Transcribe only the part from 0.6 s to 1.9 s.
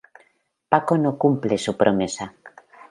Paco no cumple su